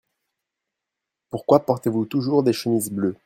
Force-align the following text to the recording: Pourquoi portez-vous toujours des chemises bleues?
Pourquoi 1.29 1.63
portez-vous 1.63 2.07
toujours 2.07 2.41
des 2.41 2.53
chemises 2.53 2.91
bleues? 2.91 3.17